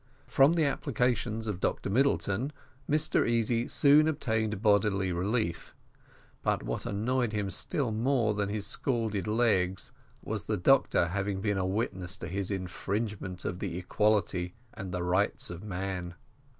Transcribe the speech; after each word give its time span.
From 0.25 0.53
the 0.53 0.65
applications 0.65 1.45
of 1.45 1.59
Dr 1.59 1.87
Middleton, 1.91 2.51
Mr 2.89 3.29
Easy 3.29 3.67
soon 3.67 4.07
obtained 4.07 4.59
bodily 4.59 5.11
relief; 5.11 5.75
but 6.41 6.63
what 6.63 6.87
annoyed 6.87 7.33
him 7.33 7.51
still 7.51 7.91
more 7.91 8.33
than 8.33 8.49
his 8.49 8.65
scalded 8.65 9.27
legs, 9.27 9.91
was 10.23 10.45
the 10.45 10.57
doctor 10.57 11.09
having 11.09 11.39
been 11.39 11.59
a 11.59 11.67
witness 11.67 12.17
to 12.17 12.27
his 12.27 12.49
infringement 12.49 13.45
of 13.45 13.59
the 13.59 13.77
equality 13.77 14.55
and 14.73 14.91
rights 14.91 15.51
of 15.51 15.63
man. 15.63 16.15